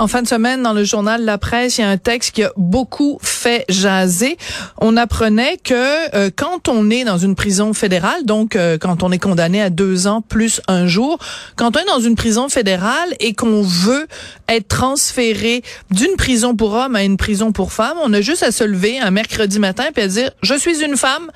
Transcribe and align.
En 0.00 0.06
fin 0.06 0.22
de 0.22 0.26
semaine, 0.26 0.62
dans 0.62 0.72
le 0.72 0.82
journal 0.82 1.26
La 1.26 1.36
Presse, 1.36 1.76
il 1.76 1.82
y 1.82 1.84
a 1.84 1.90
un 1.90 1.98
texte 1.98 2.30
qui 2.30 2.42
a 2.42 2.50
beaucoup 2.56 3.18
fait 3.20 3.66
jaser. 3.68 4.38
On 4.80 4.96
apprenait 4.96 5.58
que 5.62 6.16
euh, 6.16 6.30
quand 6.34 6.68
on 6.68 6.88
est 6.88 7.04
dans 7.04 7.18
une 7.18 7.34
prison 7.34 7.74
fédérale, 7.74 8.24
donc 8.24 8.56
euh, 8.56 8.78
quand 8.78 9.02
on 9.02 9.12
est 9.12 9.18
condamné 9.18 9.60
à 9.60 9.68
deux 9.68 10.06
ans 10.06 10.22
plus 10.22 10.62
un 10.68 10.86
jour, 10.86 11.18
quand 11.54 11.76
on 11.76 11.80
est 11.80 11.84
dans 11.84 12.00
une 12.00 12.14
prison 12.14 12.48
fédérale 12.48 13.14
et 13.20 13.34
qu'on 13.34 13.60
veut 13.60 14.06
être 14.48 14.68
transféré 14.68 15.62
d'une 15.90 16.16
prison 16.16 16.56
pour 16.56 16.72
hommes 16.72 16.96
à 16.96 17.04
une 17.04 17.18
prison 17.18 17.52
pour 17.52 17.74
femmes, 17.74 17.98
on 18.02 18.10
a 18.14 18.22
juste 18.22 18.42
à 18.42 18.52
se 18.52 18.64
lever 18.64 18.98
un 18.98 19.10
mercredi 19.10 19.58
matin 19.58 19.84
et 19.94 20.00
à 20.00 20.08
dire 20.08 20.30
je 20.42 20.54
suis 20.54 20.82
une 20.82 20.96
femme, 20.96 21.30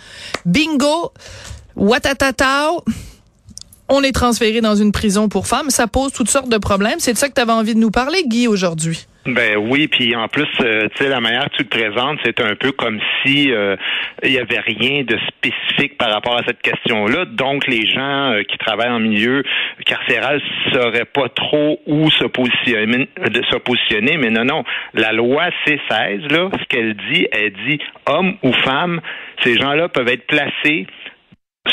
bingo, 0.46 1.12
watatatao 1.76 2.82
on 3.88 4.02
est 4.02 4.12
transféré 4.12 4.60
dans 4.60 4.74
une 4.74 4.92
prison 4.92 5.28
pour 5.28 5.46
femmes. 5.46 5.70
Ça 5.70 5.86
pose 5.86 6.12
toutes 6.12 6.30
sortes 6.30 6.48
de 6.48 6.58
problèmes. 6.58 6.98
C'est 6.98 7.12
de 7.12 7.18
ça 7.18 7.28
que 7.28 7.34
tu 7.34 7.40
avais 7.40 7.52
envie 7.52 7.74
de 7.74 7.80
nous 7.80 7.90
parler, 7.90 8.22
Guy, 8.26 8.48
aujourd'hui. 8.48 9.06
Ben 9.26 9.56
oui, 9.56 9.88
puis 9.88 10.14
en 10.14 10.28
plus, 10.28 10.46
euh, 10.60 10.86
tu 10.94 11.02
sais, 11.02 11.08
la 11.08 11.20
manière 11.20 11.44
que 11.44 11.56
tu 11.56 11.64
te 11.64 11.74
présentes, 11.74 12.18
c'est 12.22 12.40
un 12.40 12.54
peu 12.56 12.72
comme 12.72 13.00
si 13.22 13.50
euh, 13.50 13.74
il 14.22 14.32
y 14.32 14.38
avait 14.38 14.60
rien 14.60 15.02
de 15.02 15.18
spécifique 15.28 15.96
par 15.96 16.12
rapport 16.12 16.36
à 16.36 16.42
cette 16.46 16.60
question-là. 16.60 17.24
Donc, 17.24 17.66
les 17.66 17.86
gens 17.86 18.32
euh, 18.32 18.42
qui 18.42 18.58
travaillent 18.58 18.90
en 18.90 19.00
milieu 19.00 19.42
carcéral 19.86 20.42
sauraient 20.74 21.06
pas 21.06 21.30
trop 21.30 21.80
où 21.86 22.10
se 22.10 22.24
positionner, 22.24 23.08
se 23.50 23.56
positionner. 23.56 24.18
Mais 24.18 24.28
non, 24.28 24.44
non, 24.44 24.62
la 24.92 25.12
loi 25.12 25.44
C16, 25.66 26.30
là, 26.30 26.50
ce 26.52 26.64
qu'elle 26.68 26.94
dit, 27.10 27.26
elle 27.32 27.52
dit 27.66 27.78
homme 28.04 28.36
ou 28.42 28.52
femme, 28.52 29.00
ces 29.42 29.56
gens-là 29.56 29.88
peuvent 29.88 30.08
être 30.08 30.26
placés 30.26 30.86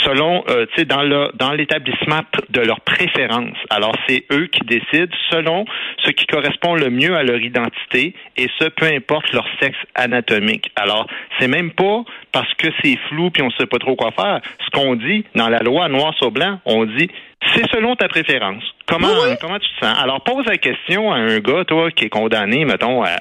selon, 0.03 0.44
euh, 0.49 0.66
tu 0.67 0.80
sais, 0.81 0.85
dans 0.85 1.03
le 1.03 1.31
dans 1.35 1.52
l'établissement 1.52 2.21
de 2.49 2.61
leur 2.61 2.81
préférence. 2.81 3.57
Alors, 3.69 3.95
c'est 4.07 4.25
eux 4.31 4.47
qui 4.47 4.61
décident 4.61 5.16
selon 5.30 5.66
ce 6.03 6.11
qui 6.11 6.25
correspond 6.25 6.75
le 6.75 6.89
mieux 6.89 7.16
à 7.16 7.23
leur 7.23 7.39
identité, 7.39 8.13
et 8.38 8.47
ce, 8.59 8.66
peu 8.66 8.85
importe 8.85 9.31
leur 9.33 9.45
sexe 9.59 9.77
anatomique. 9.95 10.72
Alors, 10.75 11.07
c'est 11.39 11.47
même 11.47 11.72
pas 11.72 12.03
parce 12.31 12.53
que 12.55 12.67
c'est 12.83 12.97
flou 13.09 13.29
puis 13.29 13.44
on 13.44 13.52
sait 13.52 13.66
pas 13.66 13.79
trop 13.79 13.95
quoi 13.95 14.11
faire. 14.11 14.41
Ce 14.66 14.69
qu'on 14.72 14.95
dit 14.95 15.25
dans 15.35 15.49
la 15.49 15.59
loi 15.59 15.88
noir 15.89 16.13
sur 16.16 16.31
blanc, 16.31 16.59
on 16.66 16.85
dit 16.85 17.09
c'est 17.55 17.69
selon 17.72 17.95
ta 17.95 18.07
préférence. 18.07 18.63
Comment 18.85 19.07
comment 19.39 19.59
tu 19.59 19.69
te 19.69 19.85
sens? 19.85 19.97
Alors, 19.99 20.22
pose 20.22 20.45
la 20.45 20.57
question 20.57 21.11
à 21.11 21.17
un 21.17 21.39
gars, 21.39 21.66
toi, 21.66 21.91
qui 21.91 22.05
est 22.05 22.09
condamné, 22.09 22.66
mettons, 22.66 23.03
à 23.03 23.17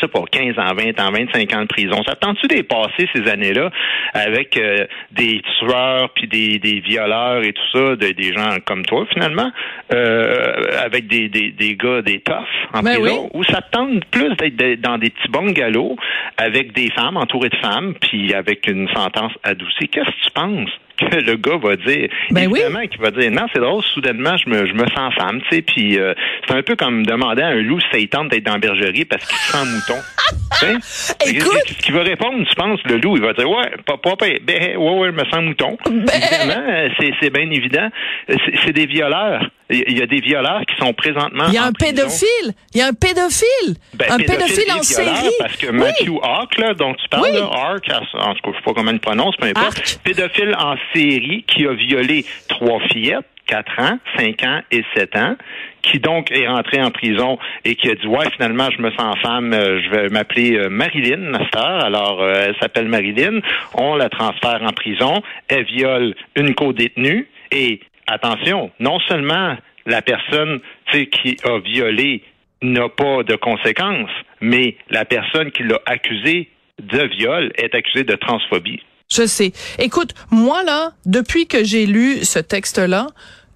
sais 0.00 0.08
pas, 0.08 0.22
15 0.30 0.58
ans, 0.58 0.74
20 0.74 1.00
ans, 1.00 1.12
25 1.12 1.54
ans 1.54 1.62
de 1.62 1.66
prison. 1.66 2.02
Ça 2.06 2.14
tente-tu 2.16 2.48
dépasser 2.48 3.08
ces 3.14 3.28
années-là 3.28 3.70
avec 4.14 4.56
euh, 4.56 4.86
des 5.12 5.42
tueurs 5.58 6.10
puis 6.14 6.28
des, 6.28 6.58
des 6.58 6.80
violeurs 6.80 7.42
et 7.42 7.52
tout 7.52 7.62
ça, 7.72 7.96
de, 7.96 8.12
des 8.12 8.32
gens 8.32 8.56
comme 8.64 8.84
toi 8.84 9.06
finalement, 9.12 9.50
euh, 9.92 10.54
avec 10.84 11.06
des, 11.06 11.28
des, 11.28 11.50
des 11.52 11.76
gars, 11.76 12.02
des 12.02 12.20
toughs 12.20 12.34
en 12.72 12.82
Ben 12.82 13.00
prison, 13.00 13.24
oui. 13.24 13.40
où 13.40 13.44
ça 13.44 13.60
tente 13.62 14.04
plus 14.06 14.34
d'être 14.36 14.80
dans 14.80 14.98
des 14.98 15.10
petits 15.10 15.28
bungalows 15.30 15.96
avec 16.36 16.72
des 16.72 16.90
femmes 16.90 17.16
entourées 17.16 17.50
de 17.50 17.56
femmes 17.56 17.94
puis 18.00 18.34
avec 18.34 18.66
une 18.68 18.88
sentence 18.88 19.32
adoucie? 19.42 19.88
Qu'est-ce 19.88 20.10
que 20.10 20.24
tu 20.24 20.30
penses? 20.34 20.70
Que 21.00 21.16
le 21.16 21.36
gars 21.36 21.56
va 21.56 21.76
dire. 21.76 22.08
Ben 22.30 22.46
oui. 22.50 22.60
Évidemment 22.60 22.86
qu'il 22.86 23.00
va 23.00 23.10
dire 23.10 23.30
non, 23.30 23.46
c'est 23.52 23.60
drôle, 23.60 23.82
soudainement 23.94 24.36
je 24.36 24.48
me 24.48 24.66
je 24.66 24.72
me 24.74 24.86
sens 24.94 25.14
femme, 25.14 25.40
tu 25.42 25.56
sais, 25.56 25.62
puis 25.62 25.98
euh, 25.98 26.14
c'est 26.46 26.54
un 26.54 26.62
peu 26.62 26.76
comme 26.76 27.04
demander 27.04 27.42
à 27.42 27.48
un 27.48 27.62
loup 27.62 27.80
si 27.80 28.00
ça 28.00 28.06
tente 28.08 28.30
d'être 28.30 28.44
dans 28.44 28.52
la 28.52 28.58
bergerie 28.58 29.04
parce 29.04 29.24
qu'il 29.26 29.36
se 29.36 29.52
sent 29.52 29.64
mouton. 29.64 30.00
Écoute. 31.26 31.76
Qu'il 31.82 31.94
va 31.94 32.02
répondre, 32.02 32.44
tu 32.48 32.54
penses, 32.54 32.80
le 32.84 32.96
loup? 32.96 33.16
Il 33.16 33.22
va 33.22 33.32
dire 33.32 33.48
Ouais, 33.48 33.70
pas- 33.86 33.96
ben, 34.42 34.76
ouais, 34.76 34.98
ouais, 34.98 35.12
me 35.12 35.24
sens 35.24 35.42
mouton. 35.42 35.76
Évidemment, 35.86 36.62
euh, 36.68 36.88
c'est, 37.20 37.30
bien 37.30 37.50
évident. 37.50 37.88
Euh, 38.30 38.34
C'est, 38.64 38.72
des 38.72 38.86
violeurs. 38.86 39.48
Il 39.70 39.96
y 39.98 40.02
a 40.02 40.06
des 40.06 40.20
violeurs 40.20 40.62
qui 40.66 40.76
sont 40.76 40.92
présentement. 40.92 41.44
Il 41.48 41.54
y 41.54 41.58
a 41.58 41.64
un 41.64 41.72
pédophile. 41.72 42.52
Il 42.74 42.78
y 42.78 42.82
a 42.82 42.88
un 42.88 42.92
pédophile. 42.92 43.76
Ben, 43.94 44.06
un 44.10 44.16
pédophile, 44.18 44.72
en 44.72 44.82
série. 44.82 45.30
Parce 45.38 45.56
que 45.56 45.66
Oui. 45.68 45.78
Matthew 45.78 46.18
Hawk, 46.22 46.58
là, 46.58 46.74
dont 46.74 46.94
tu 46.94 47.08
parles, 47.08 47.22
Oui. 47.24 47.32
là, 47.32 47.44
Hawk, 47.44 47.84
en 47.90 48.34
tout 48.34 48.40
cas, 48.42 48.50
je 48.52 48.56
sais 48.56 48.62
pas 48.64 48.72
comment 48.74 48.90
il 48.90 49.00
prononce, 49.00 49.36
peu 49.36 49.46
importe, 49.46 49.78
Arc. 49.78 49.98
pédophile 50.02 50.54
en 50.58 50.74
série 50.92 51.44
qui 51.46 51.66
a 51.66 51.72
violé 51.72 52.24
trois 52.48 52.80
fillettes, 52.92 53.26
4 53.46 53.80
ans, 53.80 53.98
5 54.16 54.42
ans 54.44 54.60
et 54.70 54.84
7 54.96 55.16
ans, 55.16 55.36
qui 55.82 55.98
donc 55.98 56.30
est 56.30 56.46
rentré 56.46 56.82
en 56.82 56.90
prison 56.90 57.38
et 57.64 57.74
qui 57.74 57.90
a 57.90 57.94
dit 57.94 58.06
ouais 58.06 58.30
finalement 58.32 58.68
je 58.70 58.82
me 58.82 58.90
sens 58.92 59.16
femme, 59.22 59.52
euh, 59.52 59.80
je 59.82 59.90
vais 59.90 60.08
m'appeler 60.08 60.56
euh, 60.56 60.68
Marilyn 60.68 61.18
ma 61.18 61.50
sœur. 61.50 61.84
Alors 61.84 62.22
euh, 62.22 62.46
elle 62.46 62.56
s'appelle 62.60 62.88
Marilyn, 62.88 63.40
on 63.74 63.96
la 63.96 64.08
transfère 64.08 64.62
en 64.62 64.72
prison, 64.72 65.22
elle 65.48 65.64
viole 65.64 66.14
une 66.36 66.54
co-détenue 66.54 67.28
et 67.50 67.80
attention, 68.06 68.70
non 68.80 68.98
seulement 69.08 69.56
la 69.86 70.02
personne 70.02 70.60
qui 70.92 71.36
a 71.44 71.58
violé 71.58 72.22
n'a 72.62 72.88
pas 72.88 73.22
de 73.22 73.36
conséquences, 73.36 74.10
mais 74.40 74.76
la 74.90 75.04
personne 75.04 75.50
qui 75.50 75.62
l'a 75.62 75.80
accusé 75.86 76.48
de 76.80 77.02
viol 77.16 77.52
est 77.56 77.74
accusée 77.74 78.04
de 78.04 78.14
transphobie. 78.16 78.80
Je 79.12 79.26
sais. 79.26 79.52
Écoute, 79.78 80.14
moi 80.30 80.62
là, 80.62 80.92
depuis 81.04 81.46
que 81.46 81.64
j'ai 81.64 81.86
lu 81.86 82.24
ce 82.24 82.38
texte-là, 82.38 83.08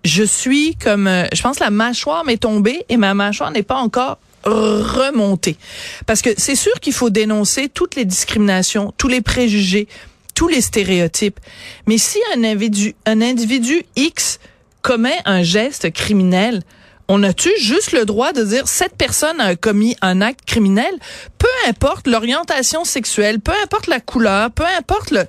je 0.05 0.23
suis 0.23 0.77
comme, 0.77 1.07
euh, 1.07 1.27
je 1.33 1.43
pense 1.43 1.59
la 1.59 1.71
mâchoire 1.71 2.25
m'est 2.25 2.39
tombée 2.39 2.85
et 2.89 2.97
ma 2.97 3.15
mâchoire 3.15 3.51
n'est 3.51 3.63
pas 3.63 3.77
encore 3.77 4.19
remontée. 4.45 5.57
Parce 6.07 6.21
que 6.21 6.31
c'est 6.37 6.55
sûr 6.55 6.75
qu'il 6.81 6.93
faut 6.93 7.11
dénoncer 7.11 7.69
toutes 7.69 7.97
les 7.97 8.05
discriminations, 8.05 8.93
tous 8.99 9.09
les 9.09 9.23
préjugés, 9.23 9.89
tous 10.35 10.49
les 10.49 10.61
stéréotypes. 10.61 11.41
Mais 11.87 11.99
si 11.99 12.19
un 12.37 12.45
individu, 12.45 12.95
un 13.07 13.23
individu 13.23 13.85
X 13.97 14.41
commet 14.83 15.19
un 15.25 15.43
geste 15.43 15.91
criminel, 15.93 16.63
on 17.09 17.23
a-tu 17.23 17.51
juste 17.59 17.93
le 17.93 18.05
droit 18.05 18.33
de 18.33 18.43
dire 18.45 18.67
cette 18.67 18.97
personne 18.97 19.41
a 19.41 19.57
commis 19.57 19.97
un 20.01 20.21
acte 20.21 20.41
criminel, 20.47 20.93
peu 21.39 21.49
importe 21.69 22.07
l'orientation 22.07 22.85
sexuelle, 22.85 23.41
peu 23.41 23.53
importe 23.63 23.87
la 23.87 24.01
couleur, 24.01 24.51
peu 24.51 24.65
importe 24.79 25.11
le 25.11 25.25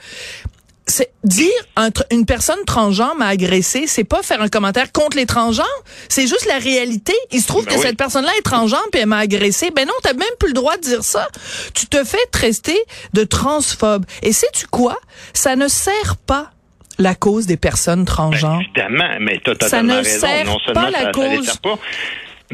c'est 0.88 1.12
dire 1.24 1.50
un 1.76 1.90
une 2.12 2.26
personne 2.26 2.64
transgenre 2.68 3.16
m'a 3.16 3.28
agressé, 3.28 3.86
c'est 3.88 4.04
pas 4.04 4.22
faire 4.22 4.42
un 4.42 4.48
commentaire 4.50 4.92
contre 4.92 5.18
les 5.18 5.26
transgenres, 5.26 5.66
c'est 6.10 6.28
juste 6.28 6.46
la 6.48 6.60
réalité. 6.60 7.14
Il 7.32 7.42
se 7.42 7.48
trouve 7.48 7.66
Ben 7.66 7.74
que 7.74 7.80
oui. 7.80 7.86
cette 7.88 7.98
personne-là 7.98 8.32
est 8.38 8.42
transgenre 8.44 8.86
puis 8.92 9.02
elle 9.02 9.08
m'a 9.08 9.18
agressé. 9.18 9.72
Ben 9.76 9.86
non, 9.88 9.94
t'as 10.04 10.14
même 10.14 10.28
plus 10.40 10.50
le 10.50 10.54
droit 10.54 10.78
de 10.78 10.82
dire 10.82 11.04
ça. 11.04 11.28
Tu 11.74 11.88
te 11.88 12.04
fais 12.04 12.24
traiter 12.32 12.78
de 13.14 13.24
transphobe. 13.24 14.06
Et 14.22 14.32
sais-tu 14.32 14.68
quoi? 14.68 14.98
Ça 15.34 15.56
ne 15.56 15.68
sert 15.68 16.18
pas 16.28 16.52
la 17.00 17.16
cause 17.16 17.46
des 17.48 17.58
personnes 17.58 18.02
Ben, 18.06 18.14
transgenres. 18.14 18.62
évidemment, 18.62 19.18
mais 19.20 19.40
tu 19.44 19.50
as 19.50 19.54
Ça 19.54 19.60
totalement 19.60 19.94
ne 19.96 19.98
raison. 19.98 20.20
sert 20.28 20.46
non 20.46 20.60
seulement 20.66 20.82
pas 20.82 20.90
la 20.92 20.98
ça, 21.00 21.04
ça 21.14 21.28
les 21.30 21.36
cause. 21.38 21.46
sert 21.46 21.60
pas. 21.62 21.80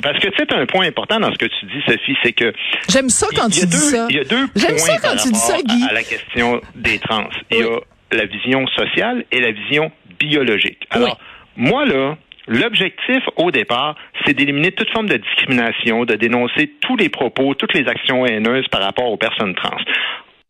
Parce 0.01 0.19
que 0.19 0.29
tu 0.29 0.37
sais, 0.37 0.45
t'as 0.45 0.57
un 0.57 0.65
point 0.65 0.87
important 0.87 1.19
dans 1.19 1.33
ce 1.33 1.37
que 1.37 1.45
tu 1.47 1.65
dis, 1.65 1.81
Sophie, 1.85 2.15
c'est 2.23 2.31
que 2.31 2.53
J'aime 2.87 3.09
ça 3.09 3.27
quand 3.35 3.49
tu 3.49 3.65
dis 3.65 3.77
ça. 3.77 4.07
Il 4.09 4.15
y 4.15 4.19
a 4.19 4.23
deux 4.23 4.47
J'aime 4.55 4.77
points 4.77 4.85
ça 4.87 4.97
quand 4.99 5.15
tu 5.17 5.31
dis 5.31 5.39
ça, 5.39 5.57
Guy. 5.61 5.83
À, 5.83 5.89
à 5.89 5.93
la 5.93 6.03
question 6.03 6.61
des 6.75 6.97
trans. 6.99 7.25
Il 7.51 7.57
y 7.57 7.61
a. 7.63 7.79
la 8.11 8.25
vision 8.25 8.67
sociale 8.67 9.25
et 9.31 9.39
la 9.39 9.51
vision 9.51 9.91
biologique. 10.19 10.87
Alors, 10.91 11.17
moi, 11.55 11.85
là, 11.85 12.17
l'objectif 12.47 13.23
au 13.37 13.51
départ, 13.51 13.95
c'est 14.25 14.33
d'éliminer 14.33 14.71
toute 14.71 14.89
forme 14.91 15.07
de 15.07 15.17
discrimination, 15.17 16.05
de 16.05 16.15
dénoncer 16.15 16.71
tous 16.81 16.97
les 16.97 17.09
propos, 17.09 17.53
toutes 17.53 17.73
les 17.73 17.87
actions 17.87 18.25
haineuses 18.25 18.67
par 18.69 18.81
rapport 18.81 19.11
aux 19.11 19.17
personnes 19.17 19.55
trans. 19.55 19.77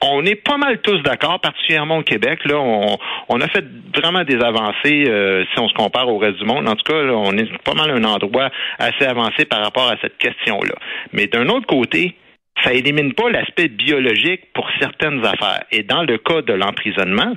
On 0.03 0.25
est 0.25 0.35
pas 0.35 0.57
mal 0.57 0.81
tous 0.81 0.97
d'accord, 1.03 1.39
particulièrement 1.41 1.97
au 1.97 2.03
Québec. 2.03 2.39
Là, 2.45 2.57
on, 2.57 2.97
on 3.29 3.39
a 3.39 3.47
fait 3.47 3.63
vraiment 3.95 4.23
des 4.23 4.37
avancées 4.37 5.05
euh, 5.07 5.45
si 5.53 5.59
on 5.59 5.69
se 5.69 5.75
compare 5.75 6.09
au 6.09 6.17
reste 6.17 6.39
du 6.39 6.45
monde. 6.45 6.67
En 6.67 6.75
tout 6.75 6.91
cas, 6.91 7.03
là, 7.03 7.13
on 7.13 7.37
est 7.37 7.55
pas 7.63 7.75
mal 7.75 7.91
un 7.91 8.03
endroit 8.03 8.49
assez 8.79 9.05
avancé 9.05 9.45
par 9.45 9.63
rapport 9.63 9.87
à 9.87 9.95
cette 10.01 10.17
question-là. 10.17 10.73
Mais 11.13 11.27
d'un 11.27 11.47
autre 11.49 11.67
côté, 11.67 12.15
ça 12.63 12.73
élimine 12.73 13.13
pas 13.13 13.29
l'aspect 13.29 13.67
biologique 13.67 14.51
pour 14.53 14.67
certaines 14.79 15.23
affaires. 15.23 15.63
Et 15.71 15.83
dans 15.83 16.01
le 16.01 16.17
cas 16.17 16.41
de 16.41 16.53
l'emprisonnement, 16.53 17.35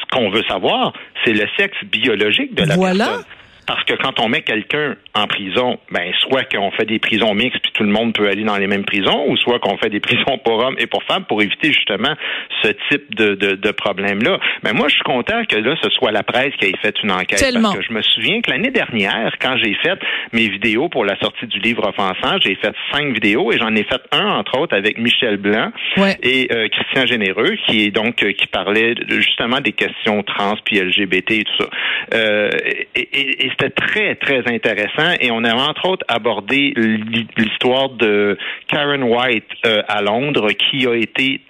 ce 0.00 0.04
qu'on 0.16 0.30
veut 0.30 0.42
savoir, 0.48 0.92
c'est 1.24 1.32
le 1.32 1.46
sexe 1.56 1.76
biologique 1.84 2.54
de 2.54 2.64
la 2.64 2.76
Voilà. 2.76 3.04
personne. 3.06 3.24
Parce 3.66 3.82
que 3.84 3.94
quand 3.94 4.20
on 4.20 4.28
met 4.28 4.42
quelqu'un 4.42 4.96
en 5.14 5.26
prison, 5.26 5.78
ben 5.90 6.12
soit 6.20 6.44
qu'on 6.44 6.70
fait 6.72 6.84
des 6.84 6.98
prisons 6.98 7.34
mixtes 7.34 7.60
puis 7.62 7.72
tout 7.72 7.82
le 7.82 7.90
monde 7.90 8.12
peut 8.14 8.28
aller 8.28 8.44
dans 8.44 8.56
les 8.58 8.66
mêmes 8.66 8.84
prisons, 8.84 9.24
ou 9.28 9.36
soit 9.36 9.58
qu'on 9.58 9.76
fait 9.78 9.90
des 9.90 10.00
prisons 10.08 10.38
pour 10.44 10.58
hommes 10.64 10.76
et 10.78 10.86
pour 10.86 11.02
femmes 11.04 11.24
pour 11.24 11.42
éviter 11.42 11.72
justement 11.72 12.14
ce 12.62 12.68
type 12.90 13.14
de, 13.14 13.34
de, 13.34 13.52
de 13.56 13.70
problème-là. 13.72 14.38
Mais 14.62 14.72
moi, 14.72 14.88
je 14.88 14.94
suis 14.94 15.02
content 15.04 15.44
que 15.44 15.56
là, 15.56 15.74
ce 15.82 15.90
soit 15.90 16.12
la 16.12 16.22
presse 16.22 16.52
qui 16.58 16.66
ait 16.66 16.72
fait 16.80 16.94
une 17.02 17.10
enquête. 17.10 17.38
Tellement. 17.38 17.72
Parce 17.72 17.80
que 17.80 17.84
je 17.88 17.92
me 17.92 18.02
souviens 18.02 18.40
que 18.40 18.50
l'année 18.50 18.70
dernière, 18.70 19.32
quand 19.40 19.56
j'ai 19.62 19.74
fait 19.74 19.98
mes 20.32 20.48
vidéos 20.48 20.88
pour 20.88 21.04
la 21.04 21.18
sortie 21.18 21.46
du 21.46 21.58
livre 21.58 21.88
offensant, 21.88 22.36
j'ai 22.42 22.54
fait 22.56 22.72
cinq 22.92 23.12
vidéos 23.14 23.52
et 23.52 23.58
j'en 23.58 23.74
ai 23.74 23.84
fait 23.84 24.00
un, 24.12 24.26
entre 24.26 24.58
autres, 24.60 24.76
avec 24.76 24.98
Michel 24.98 25.36
Blanc 25.38 25.72
Ouais. 25.96 26.16
et 26.22 26.48
euh, 26.52 26.68
Christian 26.68 27.06
Généreux, 27.06 27.56
qui 27.66 27.84
est 27.84 27.90
donc 27.90 28.22
euh, 28.22 28.32
qui 28.32 28.46
parlait 28.46 28.94
justement 29.08 29.60
des 29.60 29.72
questions 29.72 30.22
trans 30.22 30.54
puis 30.64 30.78
LGBT 30.80 31.30
et 31.32 31.44
tout 31.44 31.56
ça. 31.58 31.68
Euh, 32.14 32.50
et 32.94 33.08
et- 33.12 33.46
et 33.46 33.50
c'était 33.58 33.70
très 33.70 34.14
très 34.16 34.42
intéressant 34.52 35.16
et 35.20 35.30
on 35.30 35.42
a 35.44 35.54
entre 35.54 35.86
autres 35.88 36.04
abordé 36.08 36.72
l'hi- 36.76 37.26
l'histoire 37.36 37.88
de 37.90 38.36
Karen 38.68 39.02
White 39.02 39.44
euh, 39.64 39.82
à 39.88 40.02
Londres 40.02 40.50
qui 40.52 40.86
a 40.86 40.94
été 40.94 41.40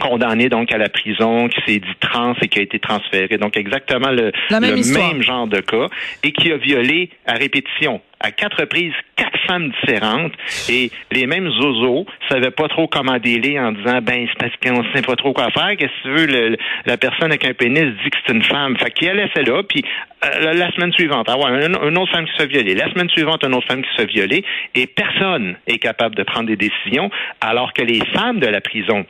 condamnée 0.00 0.48
donc 0.48 0.72
à 0.72 0.78
la 0.78 0.88
prison, 0.88 1.48
qui 1.48 1.60
s'est 1.66 1.78
dit 1.80 1.94
trans 2.00 2.34
et 2.40 2.48
qui 2.48 2.58
a 2.58 2.62
été 2.62 2.78
transférée. 2.78 3.36
Donc 3.36 3.56
exactement 3.58 4.08
le, 4.10 4.32
même 4.60 4.76
le 4.76 4.82
même 5.12 5.22
genre 5.22 5.46
de 5.46 5.60
cas 5.60 5.88
et 6.24 6.32
qui 6.32 6.50
a 6.50 6.56
violé 6.56 7.10
à 7.26 7.34
répétition 7.34 8.00
à 8.20 8.30
quatre 8.30 8.60
reprises 8.60 8.94
quatre 9.16 9.31
femmes 9.46 9.72
différentes 9.82 10.32
et 10.68 10.90
les 11.10 11.26
mêmes 11.26 11.48
zozos 11.50 12.06
savaient 12.28 12.50
pas 12.50 12.68
trop 12.68 12.86
comment 12.88 13.18
délai 13.18 13.58
en 13.58 13.72
disant 13.72 14.00
ben 14.02 14.26
c'est 14.28 14.38
parce 14.38 14.56
qu'on 14.62 14.84
sait 14.94 15.02
pas 15.02 15.16
trop 15.16 15.32
quoi 15.32 15.50
faire. 15.50 15.76
Qu'est-ce 15.76 16.02
que 16.02 16.02
tu 16.02 16.10
veux? 16.10 16.26
Le- 16.26 16.56
la 16.86 16.96
personne 16.96 17.30
avec 17.30 17.44
un 17.44 17.54
pénis 17.54 17.84
dit 18.04 18.10
que 18.10 18.16
c'est 18.26 18.32
une 18.32 18.42
femme. 18.42 18.76
Fait 18.78 18.90
qu'elle 18.90 19.16
laissait 19.16 19.42
là 19.42 19.62
puis 19.62 19.84
euh, 20.24 20.52
la, 20.52 20.70
semaine 20.72 20.92
suivante 20.92 21.26
ah 21.28 21.36
ouais, 21.38 21.66
une, 21.66 21.76
une 21.88 21.98
autre 21.98 22.12
femme 22.12 22.24
qui 22.26 22.32
se 22.32 22.38
fait 22.38 22.46
violer. 22.48 22.74
La 22.74 22.90
semaine 22.90 23.08
suivante 23.10 23.44
une 23.44 23.54
autre 23.54 23.66
femme 23.66 23.82
qui 23.82 23.90
se 23.90 24.02
fait 24.02 24.10
violer 24.10 24.44
et 24.74 24.86
personne 24.86 25.56
est 25.66 25.78
capable 25.78 26.14
de 26.14 26.22
prendre 26.22 26.46
des 26.46 26.56
décisions 26.56 27.10
alors 27.40 27.72
que 27.72 27.82
les 27.82 28.00
femmes 28.14 28.38
de 28.40 28.46
la 28.46 28.60
prison 28.60 29.04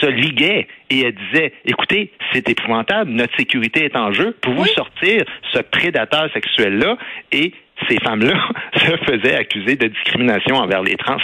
se 0.00 0.06
liguaient 0.06 0.66
et 0.90 1.00
elle 1.02 1.14
disait 1.14 1.52
écoutez, 1.64 2.12
c'est 2.32 2.48
épouvantable, 2.48 3.10
notre 3.10 3.36
sécurité 3.36 3.84
est 3.84 3.96
en 3.96 4.12
jeu, 4.12 4.36
pouvez-vous 4.40 4.62
Oui. 4.62 4.68
sortir 4.74 5.24
ce 5.52 5.58
prédateur 5.60 6.28
sexuel-là 6.32 6.96
et 7.32 7.52
ces 7.88 7.98
femmes-là 8.04 8.34
se 8.76 8.96
faisaient 9.04 9.36
accuser 9.36 9.76
de 9.76 9.88
discrimination 9.88 10.56
envers 10.56 10.82
les 10.82 10.96
trans. 10.96 11.18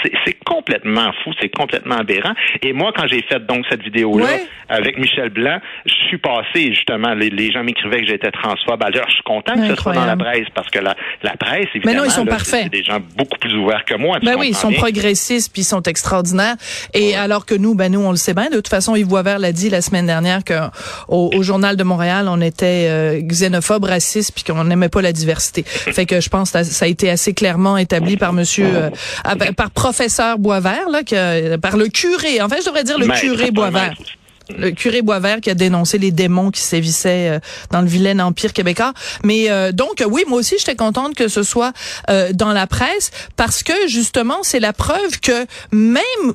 Complètement 0.44 1.10
fou, 1.24 1.30
c'est 1.40 1.48
complètement 1.48 1.96
aberrant. 1.98 2.32
Et 2.62 2.72
moi, 2.72 2.92
quand 2.96 3.06
j'ai 3.08 3.22
fait 3.22 3.44
donc 3.46 3.64
cette 3.68 3.82
vidéo-là 3.82 4.24
Ouais. 4.26 4.42
avec 4.68 4.98
Michel 4.98 5.30
Blanc, 5.30 5.58
je 5.86 5.94
suis 6.08 6.18
passé 6.18 6.72
justement, 6.72 7.14
les, 7.14 7.30
les 7.30 7.50
gens 7.52 7.62
m'écrivaient 7.64 8.00
que 8.00 8.06
j'étais 8.06 8.30
transphobe. 8.30 8.82
Alors, 8.82 9.06
je 9.08 9.14
suis 9.14 9.22
content 9.24 9.54
que 9.54 9.66
ce 9.74 9.76
soit 9.82 9.92
dans 9.94 10.04
la 10.06 10.16
presse 10.16 10.46
parce 10.54 10.68
que 10.70 10.78
la, 10.78 10.96
la 11.22 11.36
presse, 11.36 11.66
Mais 11.74 11.80
évidemment, 11.80 11.98
non, 12.00 12.04
ils 12.04 12.10
sont 12.10 12.24
là, 12.24 12.32
parfaits. 12.32 12.64
c'est 12.64 12.68
des 12.70 12.82
gens 12.84 12.98
beaucoup 13.16 13.38
plus 13.38 13.54
ouverts 13.56 13.84
que 13.84 13.94
moi. 13.94 14.18
Ben 14.22 14.34
oui, 14.38 14.48
ils 14.50 14.56
sont 14.56 14.68
bien? 14.68 14.78
progressistes 14.78 15.52
puis 15.52 15.62
ils 15.62 15.64
sont 15.64 15.82
extraordinaires. 15.82 16.56
Et 16.94 17.16
alors 17.16 17.46
que 17.46 17.54
nous, 17.54 17.74
ben 17.74 17.90
nous, 17.92 18.00
on 18.00 18.10
le 18.10 18.16
sait 18.16 18.34
bien. 18.34 18.50
De 18.50 18.56
toute 18.56 18.68
façon, 18.68 18.94
Yves 18.96 19.06
Boisvert 19.08 19.38
l'a 19.38 19.52
dit 19.52 19.70
la 19.70 19.80
semaine 19.80 20.06
dernière 20.06 20.44
que 20.44 20.54
au, 21.08 21.30
au 21.34 21.42
journal 21.42 21.76
de 21.76 21.84
Montréal, 21.84 22.26
on 22.28 22.40
était 22.40 22.86
euh, 22.88 23.20
xénophobe, 23.22 23.84
raciste, 23.84 24.32
puis 24.34 24.44
qu'on 24.44 24.64
n'aimait 24.64 24.88
pas 24.88 25.02
la 25.02 25.12
diversité. 25.12 25.62
Fait 25.66 26.04
que 26.06 26.20
je 26.20 26.28
pense 26.28 26.50
que 26.50 26.62
ça 26.62 26.84
a 26.84 26.88
été 26.88 27.08
assez 27.10 27.32
clairement 27.34 27.76
établi 27.78 28.16
par 28.16 28.32
Monsieur, 28.32 28.66
euh, 28.66 28.90
ah, 29.24 29.34
ben, 29.34 29.54
par 29.54 29.70
professeur 29.70 30.27
Boisvert, 30.36 30.88
là, 30.90 31.02
que, 31.02 31.56
par 31.56 31.76
le 31.76 31.88
curé. 31.88 32.40
En 32.40 32.48
fait, 32.48 32.60
je 32.60 32.66
devrais 32.66 32.84
dire 32.84 32.98
le 32.98 33.06
Maître, 33.06 33.20
curé 33.20 33.50
Boisvert. 33.50 33.90
maître. 33.90 34.02
Le 34.56 34.70
curé 34.70 35.02
Boisvert 35.02 35.40
qui 35.42 35.50
a 35.50 35.54
dénoncé 35.54 35.98
les 35.98 36.10
démons 36.10 36.50
qui 36.50 36.62
sévissaient 36.62 37.28
euh, 37.36 37.38
dans 37.70 37.82
le 37.82 37.86
vilain 37.86 38.18
empire 38.20 38.54
québécois. 38.54 38.94
Mais 39.22 39.50
euh, 39.50 39.72
donc 39.72 40.02
oui, 40.08 40.24
moi 40.26 40.38
aussi 40.38 40.56
j'étais 40.58 40.74
contente 40.74 41.14
que 41.14 41.28
ce 41.28 41.42
soit 41.42 41.74
euh, 42.08 42.32
dans 42.32 42.52
la 42.54 42.66
presse 42.66 43.10
parce 43.36 43.62
que 43.62 43.74
justement 43.88 44.38
c'est 44.42 44.58
la 44.60 44.72
preuve 44.72 45.20
que 45.20 45.44
même 45.70 46.32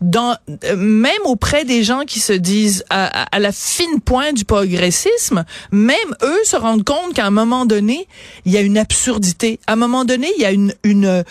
dans 0.00 0.34
euh, 0.64 0.76
même 0.76 1.12
auprès 1.26 1.64
des 1.66 1.84
gens 1.84 2.04
qui 2.06 2.20
se 2.20 2.32
disent 2.32 2.84
à, 2.88 3.22
à- 3.24 3.36
à 3.36 3.38
la 3.38 3.52
fine 3.52 4.00
pointe 4.04 4.34
du 4.34 4.44
progressisme, 4.46 5.44
même 5.70 5.96
eux 6.22 6.40
se 6.44 6.56
rendent 6.56 6.84
compte 6.84 7.12
qu'à 7.14 7.26
un 7.26 7.30
moment 7.30 7.66
donné, 7.66 8.08
il 8.46 8.52
y 8.52 8.56
a 8.56 8.62
une 8.62 8.78
absurdité. 8.78 9.60
À 9.66 9.74
un 9.74 9.76
moment 9.76 10.04
donné, 10.06 10.26
il 10.38 10.42
y 10.42 10.46
a 10.46 10.50
une 10.52 10.72
une 10.84 11.22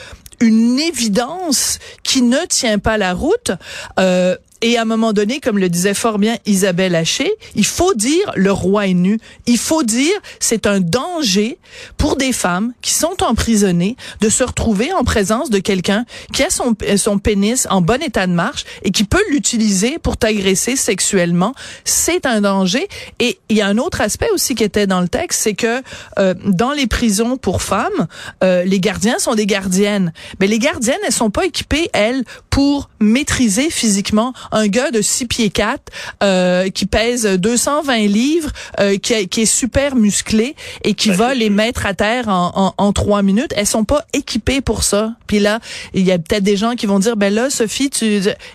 une 0.42 0.80
évidence 0.80 1.80
qui 2.04 2.22
ne 2.22 2.46
tient 2.46 2.80
pas 2.80 2.98
la 2.98 3.14
route. 3.14 3.52
Euh, 4.00 4.36
et 4.62 4.78
à 4.78 4.84
un 4.84 4.86
moment 4.86 5.12
donné, 5.12 5.40
comme 5.40 5.58
le 5.58 5.69
disait 5.69 5.94
fort 5.94 6.19
bien 6.19 6.38
Isabelle 6.46 6.96
Haché, 6.96 7.31
il 7.56 7.66
faut 7.66 7.94
dire 7.96 8.31
le 8.36 8.52
roi 8.52 8.88
est 8.88 8.94
nu. 8.94 9.19
Il 9.48 9.58
faut 9.58 9.84
dire 9.84 10.13
c'est 10.40 10.68
un 10.68 10.80
danger 10.80 11.58
pour 11.98 12.16
des 12.16 12.31
femmes 12.31 12.74
qui 12.81 12.94
sont 12.94 13.24
emprisonnées 13.24 13.96
de 14.19 14.30
se 14.30 14.44
retrouver 14.44 14.94
en 14.94 15.04
présence 15.04 15.50
de 15.50 15.60
quelqu'un 15.60 16.06
qui 16.34 16.44
a 16.44 16.50
son, 16.50 16.75
son 16.98 17.18
pénis 17.18 17.68
en 17.72 17.81
bon 17.81 18.02
état 18.04 18.28
de 18.28 18.34
marche 18.34 18.66
et 18.84 18.92
qui 18.92 19.04
peut 19.04 19.24
l'utiliser 19.31 19.98
pour 19.98 20.18
t'agresser 20.18 20.75
sexuellement. 20.75 21.54
C'est 21.84 22.25
un 22.25 22.42
danger. 22.42 22.88
Et 23.19 23.40
il 23.50 23.58
y 23.58 23.62
a 23.62 23.68
un 23.68 23.78
autre 23.80 24.02
aspect 24.02 24.30
aussi 24.31 24.54
qui 24.54 24.63
était 24.63 24.88
dans 24.88 25.02
le 25.02 25.08
texte, 25.08 25.42
c'est 25.42 25.54
que 25.54 25.81
euh, 26.19 26.36
dans 26.46 26.72
les 26.72 26.88
prisons 26.88 27.38
pour 27.38 27.62
femmes, 27.62 28.08
euh, 28.44 28.63
les 28.63 28.80
gardiens 28.80 29.18
sont 29.18 29.34
des 29.34 29.48
gardiennes. 29.48 30.13
Mais 30.40 30.48
les 30.48 30.60
gardiennes, 30.60 31.00
elles 31.06 31.13
sont 31.13 31.31
pas 31.31 31.46
équipées, 31.46 31.90
elles, 31.94 32.24
pour 32.50 32.90
maîtriser 33.00 33.69
physiquement 33.69 34.34
un 34.51 34.68
gars 34.68 34.92
de 34.92 35.01
6 35.01 35.25
pieds 35.27 35.50
4 35.50 35.81
euh, 36.24 36.69
qui 36.69 36.86
pèse 36.86 37.25
220 37.25 38.07
livres, 38.07 38.50
euh, 38.80 38.98
qui, 38.98 39.13
est- 39.13 39.27
qui 39.27 39.42
est 39.42 39.45
super 39.45 39.95
musclé 39.95 40.56
et 40.83 40.94
qui 40.94 41.09
va 41.12 41.33
les 41.33 41.50
mettre 41.50 41.86
à 41.86 41.94
terre 41.94 42.27
en, 42.27 42.51
en, 42.56 42.74
en 42.77 42.94
trois 42.94 43.21
minutes. 43.21 43.53
Elles 43.56 43.68
sont 43.68 43.83
pas 43.86 44.06
équipées 44.13 44.62
pour 44.62 44.83
ça. 44.83 45.13
Puis 45.27 45.39
là, 45.39 45.59
il 45.94 46.03
y 46.06 46.12
a 46.12 46.18
peut-être 46.19 46.44
des 46.44 46.57
gens 46.57 46.75
qui 46.75 46.86
vont 46.86 47.00
dire, 47.00 47.15
ben 47.18 47.33
là, 47.33 47.50
Sophie, 47.50 47.89
tu, 47.89 48.06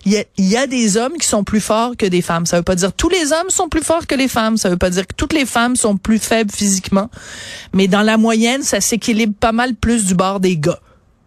il 0.05 0.13
y 0.13 0.25
y 0.39 0.57
a 0.57 0.67
des 0.67 0.97
hommes 0.97 1.15
qui 1.21 1.27
sont 1.27 1.45
plus 1.45 1.61
forts 1.61 1.97
que 1.97 2.07
des 2.07 2.23
femmes. 2.23 2.47
Ça 2.47 2.57
veut 2.59 2.63
pas 2.63 2.75
dire 2.77 2.93
tous 2.93 3.09
les 3.09 3.33
hommes 3.33 3.51
sont 3.51 3.69
plus 3.69 3.83
forts 3.83 4.07
que 4.07 4.15
les 4.15 4.29
femmes. 4.29 4.57
Ça 4.57 4.69
veut 4.71 4.77
pas 4.77 4.91
dire 4.91 5.07
que 5.07 5.15
toutes 5.17 5.33
les 5.33 5.47
femmes 5.47 5.77
sont 5.77 5.97
plus 5.97 6.19
faibles 6.19 6.51
physiquement. 6.53 7.11
Mais 7.73 7.89
dans 7.89 8.03
la 8.03 8.17
moyenne, 8.17 8.63
ça 8.63 8.81
s'équilibre 8.81 9.35
pas 9.39 9.53
mal 9.53 9.75
plus 9.75 10.05
du 10.07 10.15
bord 10.15 10.41
des 10.41 10.57
gars. 10.57 10.79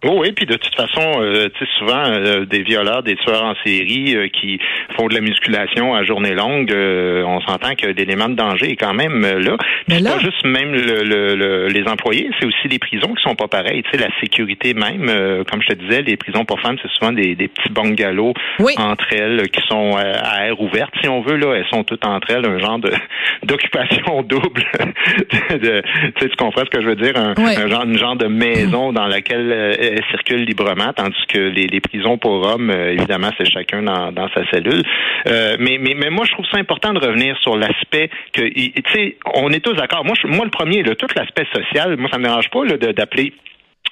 Oh 0.06 0.16
oui, 0.22 0.32
puis 0.32 0.46
de 0.46 0.56
toute 0.56 0.74
façon, 0.76 1.22
euh, 1.22 1.50
tu 1.58 1.66
sais, 1.66 1.72
souvent, 1.78 2.04
euh, 2.06 2.46
des 2.46 2.64
violeurs, 2.64 3.04
des 3.04 3.18
tueurs 3.18 3.44
en 3.44 3.54
série 3.66 4.16
euh, 4.16 4.28
qui 4.30 4.58
font 4.96 5.08
de 5.08 5.14
la 5.14 5.20
musculation 5.20 5.94
à 5.94 6.04
journée 6.06 6.34
longue, 6.34 6.72
euh, 6.72 7.24
on 7.26 7.42
s'entend 7.42 7.76
que 7.76 7.88
l'élément 7.88 8.30
de 8.30 8.36
danger 8.36 8.72
est 8.72 8.76
quand 8.78 8.94
même 8.94 9.26
euh, 9.26 9.40
là. 9.42 9.58
Puis 9.88 9.98
c'est 9.98 10.04
pas 10.10 10.20
juste 10.20 10.46
même 10.46 10.72
le, 10.74 11.04
le- 11.04 11.36
le- 11.36 11.68
les 11.68 11.86
employés, 11.90 12.30
c'est 12.40 12.46
aussi 12.46 12.70
les 12.70 12.80
prisons 12.80 13.14
qui 13.14 13.22
sont 13.24 13.36
pas 13.36 13.50
pareilles. 13.50 13.84
Tu 13.84 13.92
sais, 13.92 13.98
la 13.98 14.10
sécurité 14.22 14.74
même, 14.74 15.10
euh, 15.10 15.44
comme 15.44 15.62
je 15.62 15.68
te 15.68 15.74
disais, 15.74 16.02
les 16.02 16.16
prisons 16.16 16.46
pour 16.46 16.62
femmes, 16.62 16.78
c'est 16.82 16.92
souvent 16.92 17.12
des, 17.12 17.36
des 17.36 17.50
petits 17.50 17.70
bungalows 17.70 18.34
Oui. 18.60 18.76
entre 18.78 19.12
elles 19.12 19.50
qui 19.50 19.62
sont 19.68 19.98
à 19.98 20.46
air 20.48 20.62
ouverte, 20.62 20.94
si 21.02 21.10
on 21.10 21.22
veut. 21.22 21.36
Là, 21.36 21.56
elles 21.58 21.68
sont 21.74 21.84
toutes 21.84 22.06
entre 22.06 22.30
elles 22.32 22.46
un 22.46 22.58
genre 22.60 22.80
de 22.80 22.92
d'occupation 23.44 24.22
double. 24.22 24.64
de, 24.80 25.58
de- 25.58 25.82
tu 26.16 26.22
sais, 26.24 26.30
tu 26.30 26.36
comprends 26.38 26.62
ce 26.64 26.70
que 26.70 26.82
je 26.82 26.88
veux 26.88 26.96
dire? 26.96 27.18
Un, 27.18 27.34
Oui. 27.38 27.56
un 27.58 27.68
genre, 27.68 27.84
une 27.84 27.98
genre 27.98 28.16
de 28.16 28.28
maison 28.28 28.94
dans 28.94 29.08
laquelle 29.08 29.52
euh, 29.90 29.96
elle 29.96 30.04
circule 30.12 30.44
librement, 30.46 30.94
tandis 30.94 31.26
que 31.28 31.40
les, 31.40 31.68
les 31.68 31.80
prisons 31.80 32.18
pour 32.18 32.46
hommes, 32.46 32.70
euh, 32.70 32.94
évidemment, 32.94 33.30
c'est 33.38 33.50
chacun 33.50 33.84
dans, 33.84 34.12
dans 34.12 34.30
sa 34.30 34.46
cellule. 34.52 34.84
Euh, 35.28 35.58
mais, 35.60 35.78
mais, 35.80 35.94
mais 35.96 36.10
moi, 36.10 36.26
je 36.26 36.32
trouve 36.32 36.46
ça 36.52 36.58
important 36.58 36.94
de 36.94 37.00
revenir 37.00 37.38
sur 37.42 37.58
l'aspect 37.58 38.10
que, 38.34 38.42
tu 38.42 38.92
sais, 38.94 39.18
on 39.36 39.50
est 39.50 39.60
tous 39.60 39.74
d'accord. 39.74 40.06
Moi, 40.06 40.16
moi, 40.26 40.46
le 40.46 40.52
premier, 40.52 40.84
là, 40.84 40.96
tout 40.96 41.08
l'aspect 41.16 41.46
social, 41.54 41.98
moi, 41.98 42.10
ça 42.12 42.18
me 42.18 42.24
dérange 42.24 42.50
pas 42.50 42.66
d'appeler 42.94 43.34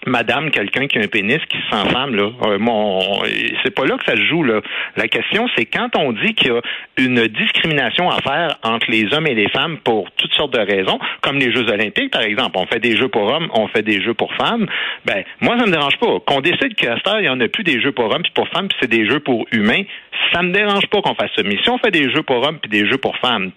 Madame, 0.05 0.51
quelqu'un 0.51 0.87
qui 0.87 0.97
a 0.99 1.01
un 1.01 1.07
pénis 1.07 1.39
qui 1.49 1.57
se 1.57 1.69
sent 1.69 1.89
femme, 1.89 2.15
là, 2.15 2.29
euh, 2.45 2.57
c'est 3.63 3.73
pas 3.73 3.85
là 3.85 3.97
que 3.97 4.05
ça 4.05 4.15
se 4.15 4.23
joue. 4.23 4.43
Là. 4.43 4.61
La 4.95 5.07
question, 5.07 5.47
c'est 5.55 5.65
quand 5.65 5.95
on 5.97 6.13
dit 6.13 6.33
qu'il 6.33 6.47
y 6.47 6.51
a 6.51 6.61
une 6.97 7.27
discrimination 7.27 8.09
à 8.09 8.21
faire 8.21 8.57
entre 8.63 8.89
les 8.89 9.13
hommes 9.13 9.27
et 9.27 9.33
les 9.33 9.49
femmes 9.49 9.77
pour 9.83 10.11
toutes 10.11 10.33
sortes 10.33 10.53
de 10.53 10.59
raisons, 10.59 10.99
comme 11.21 11.37
les 11.37 11.51
Jeux 11.51 11.69
olympiques, 11.69 12.11
par 12.11 12.21
exemple. 12.21 12.57
On 12.57 12.65
fait 12.67 12.79
des 12.79 12.95
jeux 12.95 13.09
pour 13.09 13.23
hommes, 13.23 13.49
on 13.53 13.67
fait 13.67 13.81
des 13.81 14.01
jeux 14.01 14.13
pour 14.13 14.33
femmes. 14.35 14.67
Ben, 15.05 15.23
moi, 15.41 15.57
ça 15.59 15.65
me 15.65 15.71
dérange 15.71 15.97
pas. 15.97 16.19
Qu'on 16.25 16.41
décide 16.41 16.75
qu'à 16.75 16.95
cette 16.97 17.07
heure, 17.07 17.19
il 17.19 17.25
y 17.25 17.29
en 17.29 17.39
a 17.39 17.47
plus 17.47 17.63
des 17.63 17.81
jeux 17.81 17.91
pour 17.91 18.05
hommes 18.05 18.23
puis 18.23 18.31
pour 18.33 18.47
femmes, 18.49 18.67
puis 18.67 18.77
c'est 18.81 18.89
des 18.89 19.07
jeux 19.07 19.19
pour 19.19 19.45
humains, 19.51 19.83
ça 20.33 20.41
me 20.41 20.51
dérange 20.51 20.87
pas 20.87 21.01
qu'on 21.01 21.15
fasse 21.15 21.31
ça. 21.35 21.43
Mais 21.43 21.57
si 21.63 21.69
on 21.69 21.77
fait 21.77 21.91
des 21.91 22.09
jeux 22.11 22.23
pour 22.23 22.45
hommes 22.45 22.59
puis 22.59 22.69
des 22.69 22.87
jeux 22.89 22.97
pour 22.97 23.17
femmes, 23.17 23.51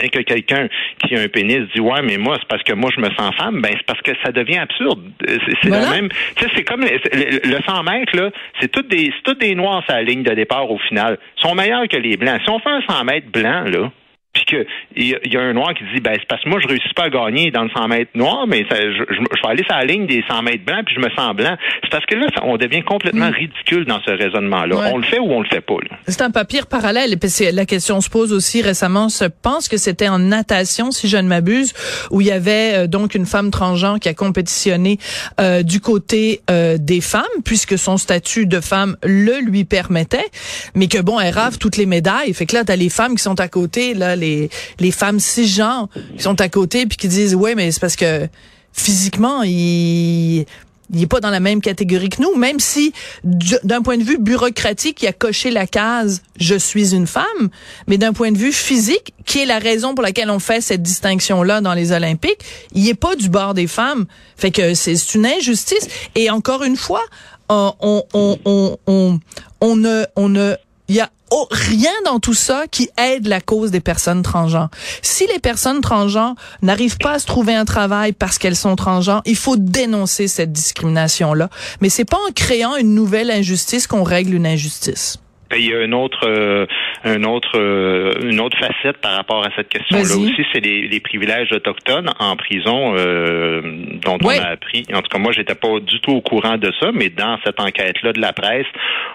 et 0.00 0.08
que 0.08 0.20
quelqu'un 0.20 0.68
qui 1.04 1.14
a 1.16 1.20
un 1.20 1.28
pénis 1.28 1.60
dit 1.74 1.80
ouais 1.80 2.02
mais 2.02 2.16
moi 2.16 2.36
c'est 2.40 2.48
parce 2.48 2.62
que 2.62 2.72
moi 2.72 2.90
je 2.94 3.00
me 3.00 3.10
sens 3.10 3.34
femme 3.36 3.60
ben 3.60 3.72
c'est 3.76 3.86
parce 3.86 4.00
que 4.02 4.12
ça 4.24 4.32
devient 4.32 4.58
absurde. 4.58 5.00
C'est 5.20 5.38
c'est 5.62 5.68
Voilà. 5.68 5.84
la 5.86 5.90
même 5.90 6.08
tu 6.36 6.44
sais 6.44 6.50
c'est 6.56 6.64
comme 6.64 6.80
le, 6.82 7.48
le 7.48 7.58
100 7.66 7.82
mètres 7.82 8.16
là 8.16 8.30
c'est 8.60 8.70
toutes 8.70 8.88
des 8.88 9.12
c'est 9.16 9.22
toutes 9.24 9.40
des 9.40 9.54
noirs 9.54 9.82
sur 9.84 9.94
la 9.94 10.02
ligne 10.02 10.22
de 10.22 10.32
départ 10.34 10.70
au 10.70 10.78
final. 10.78 11.18
Ils 11.38 11.42
sont 11.48 11.54
meilleurs 11.54 11.86
que 11.88 11.96
les 11.96 12.16
blancs. 12.16 12.40
Si 12.44 12.50
on 12.50 12.58
fait 12.58 12.70
un 12.70 12.82
100 12.88 13.04
mètres 13.04 13.30
blanc 13.30 13.64
là 13.64 13.90
puis 14.32 14.44
qu'il 14.44 14.66
y, 14.96 15.14
y, 15.28 15.36
a 15.36 15.40
un 15.40 15.52
noir 15.52 15.74
qui 15.74 15.84
dit, 15.94 16.00
ben, 16.00 16.14
c'est 16.18 16.26
parce 16.26 16.42
que 16.42 16.48
moi, 16.48 16.58
je 16.62 16.66
réussis 16.66 16.94
pas 16.94 17.04
à 17.04 17.10
gagner 17.10 17.50
dans 17.50 17.64
le 17.64 17.70
100 17.70 17.88
mètres 17.88 18.10
noir, 18.14 18.46
mais 18.46 18.64
ça, 18.70 18.76
je, 18.80 19.04
je, 19.10 19.20
vais 19.20 19.48
aller 19.48 19.62
sur 19.64 19.76
la 19.76 19.84
ligne 19.84 20.06
des 20.06 20.24
100 20.26 20.42
mètres 20.42 20.64
blancs, 20.64 20.84
puis 20.86 20.94
je 20.94 21.00
me 21.00 21.10
sens 21.10 21.34
blanc. 21.34 21.54
C'est 21.82 21.90
parce 21.90 22.06
que 22.06 22.14
là, 22.14 22.26
ça, 22.34 22.42
on 22.44 22.56
devient 22.56 22.82
complètement 22.82 23.28
mm. 23.28 23.34
ridicule 23.34 23.84
dans 23.84 24.00
ce 24.02 24.10
raisonnement-là. 24.10 24.76
Ouais. 24.76 24.90
On 24.92 24.96
le 24.96 25.04
fait 25.04 25.18
ou 25.18 25.30
on 25.30 25.40
le 25.40 25.48
fait 25.48 25.60
pas. 25.60 25.74
C'est 26.08 26.22
un 26.22 26.30
papier 26.30 26.60
parallèle. 26.68 27.12
Et 27.12 27.52
la 27.52 27.66
question 27.66 28.00
se 28.00 28.08
pose 28.08 28.32
aussi 28.32 28.62
récemment, 28.62 29.08
je 29.08 29.24
pense 29.42 29.68
que 29.68 29.76
c'était 29.76 30.08
en 30.08 30.18
natation, 30.18 30.90
si 30.90 31.08
je 31.08 31.16
ne 31.16 31.28
m'abuse, 31.28 31.72
où 32.10 32.20
il 32.20 32.26
y 32.26 32.30
avait 32.30 32.74
euh, 32.74 32.86
donc 32.86 33.14
une 33.14 33.26
femme 33.26 33.50
transgenre 33.50 33.98
qui 34.00 34.08
a 34.08 34.14
compétitionné 34.14 34.98
euh, 35.40 35.62
du 35.62 35.80
côté 35.80 36.40
euh, 36.50 36.76
des 36.78 37.00
femmes, 37.00 37.22
puisque 37.44 37.78
son 37.78 37.96
statut 37.96 38.46
de 38.46 38.60
femme 38.60 38.96
le 39.02 39.40
lui 39.40 39.64
permettait, 39.64 40.26
mais 40.74 40.88
que 40.88 40.98
bon, 40.98 41.20
elle 41.20 41.34
rave 41.34 41.58
toutes 41.58 41.76
les 41.76 41.86
médailles. 41.86 42.32
Fait 42.34 42.46
que 42.46 42.54
là, 42.54 42.64
t'as 42.64 42.76
les 42.76 42.88
femmes 42.88 43.14
qui 43.14 43.22
sont 43.22 43.40
à 43.40 43.48
côté, 43.48 43.94
là, 43.94 44.16
les, 44.22 44.50
les 44.80 44.90
femmes 44.90 45.20
cisgenres 45.20 45.88
qui 46.16 46.22
sont 46.22 46.40
à 46.40 46.48
côté, 46.48 46.86
puis 46.86 46.96
qui 46.96 47.08
disent, 47.08 47.34
ouais, 47.34 47.54
mais 47.54 47.70
c'est 47.70 47.80
parce 47.80 47.96
que 47.96 48.28
physiquement, 48.72 49.42
il 49.42 50.46
il 50.92 51.00
n'est 51.00 51.06
pas 51.06 51.20
dans 51.20 51.30
la 51.30 51.40
même 51.40 51.60
catégorie 51.60 52.10
que 52.10 52.20
nous, 52.20 52.36
même 52.36 52.60
si 52.60 52.92
d'un 53.24 53.82
point 53.82 53.96
de 53.96 54.02
vue 54.02 54.18
bureaucratique, 54.18 55.02
il 55.02 55.08
a 55.08 55.12
coché 55.12 55.50
la 55.50 55.66
case 55.66 56.22
je 56.38 56.54
suis 56.54 56.94
une 56.94 57.06
femme, 57.06 57.48
mais 57.86 57.98
d'un 57.98 58.12
point 58.12 58.32
de 58.32 58.38
vue 58.38 58.52
physique, 58.52 59.14
qui 59.24 59.40
est 59.40 59.46
la 59.46 59.58
raison 59.58 59.94
pour 59.94 60.02
laquelle 60.02 60.30
on 60.30 60.38
fait 60.38 60.60
cette 60.60 60.82
distinction 60.82 61.42
là 61.42 61.60
dans 61.60 61.72
les 61.72 61.92
Olympiques, 61.92 62.44
il 62.74 62.88
est 62.88 62.94
pas 62.94 63.16
du 63.16 63.28
bord 63.28 63.54
des 63.54 63.66
femmes. 63.66 64.06
Fait 64.36 64.50
que 64.50 64.74
c'est 64.74 65.14
une 65.14 65.24
injustice 65.24 65.88
et 66.14 66.30
encore 66.30 66.62
une 66.62 66.76
fois, 66.76 67.02
on 67.48 67.72
on 67.80 68.38
on 68.44 68.78
on, 68.86 69.20
on 69.60 69.76
ne 69.76 70.04
on 70.16 70.28
ne 70.28 70.54
il 70.88 70.96
y 70.96 71.00
a 71.00 71.10
oh, 71.32 71.48
rien 71.50 71.90
dans 72.04 72.20
tout 72.20 72.34
ça 72.34 72.66
qui 72.70 72.90
aide 72.98 73.26
la 73.26 73.40
cause 73.40 73.70
des 73.70 73.80
personnes 73.80 74.22
transgenres. 74.22 74.68
Si 75.00 75.26
les 75.26 75.38
personnes 75.38 75.80
transgenres 75.80 76.34
n'arrivent 76.60 76.98
pas 76.98 77.12
à 77.12 77.18
se 77.18 77.26
trouver 77.26 77.54
un 77.54 77.64
travail 77.64 78.12
parce 78.12 78.38
qu'elles 78.38 78.56
sont 78.56 78.76
transgenres, 78.76 79.22
il 79.24 79.36
faut 79.36 79.56
dénoncer 79.56 80.28
cette 80.28 80.52
discrimination-là. 80.52 81.48
Mais 81.80 81.88
c'est 81.88 82.04
pas 82.04 82.18
en 82.28 82.32
créant 82.32 82.76
une 82.76 82.94
nouvelle 82.94 83.30
injustice 83.30 83.86
qu'on 83.86 84.04
règle 84.04 84.34
une 84.34 84.46
injustice. 84.46 85.18
Il 85.56 85.68
y 85.68 85.74
a 85.74 85.84
une 85.84 85.94
autre, 85.94 86.26
euh, 86.26 86.66
un 87.04 87.24
autre, 87.24 87.52
euh, 87.56 88.14
une 88.22 88.40
autre 88.40 88.56
facette 88.58 88.98
par 88.98 89.16
rapport 89.16 89.44
à 89.44 89.50
cette 89.56 89.68
question-là 89.68 90.02
aussi, 90.02 90.44
c'est 90.52 90.60
les, 90.60 90.88
les, 90.88 91.00
privilèges 91.00 91.52
autochtones 91.52 92.10
en 92.18 92.36
prison 92.36 92.94
euh, 92.96 93.60
dont 94.04 94.18
on 94.22 94.28
a 94.28 94.48
appris. 94.48 94.84
En 94.92 95.02
tout 95.02 95.08
cas, 95.08 95.18
moi, 95.18 95.32
j'étais 95.32 95.54
pas 95.54 95.80
du 95.80 96.00
tout 96.00 96.12
au 96.12 96.20
courant 96.20 96.56
de 96.56 96.72
ça, 96.80 96.90
mais 96.92 97.08
dans 97.08 97.38
cette 97.44 97.60
enquête-là 97.60 98.12
de 98.12 98.20
la 98.20 98.32
presse, 98.32 98.66